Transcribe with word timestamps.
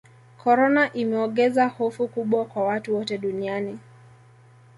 korona 0.43 0.93
imeogeza 0.93 1.67
hofu 1.67 2.07
kubwa 2.07 2.45
kwa 2.45 2.63
watu 2.63 2.95
wote 2.95 3.17
duniani 3.17 3.79